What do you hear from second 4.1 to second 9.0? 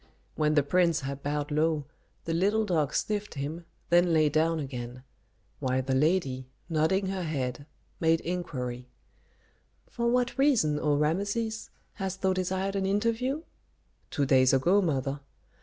lay down again; while the lady, nodding her head, made inquiry,